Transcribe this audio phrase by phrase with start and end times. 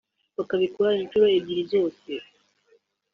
[0.37, 2.09] bakabikora inshuro ebyiri zose